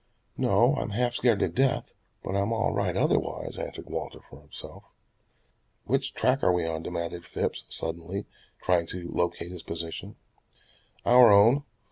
"No, 0.35 0.73
I'm 0.77 0.89
half 0.97 1.13
scared 1.13 1.37
to 1.41 1.47
death, 1.47 1.93
but 2.23 2.35
I'm 2.35 2.51
all 2.51 2.73
right 2.73 2.97
otherwise," 2.97 3.59
answered 3.59 3.87
Walter 3.87 4.19
for 4.27 4.41
himself. 4.41 4.95
"Which 5.85 6.15
track 6.15 6.41
are 6.41 6.51
we 6.51 6.65
on?" 6.65 6.81
demanded 6.81 7.23
Phipps 7.23 7.65
suddenly, 7.69 8.25
trying 8.63 8.87
to 8.87 9.07
locate 9.11 9.51
his 9.51 9.61
position. 9.61 10.15
"Our 11.05 11.31
own. 11.31 11.65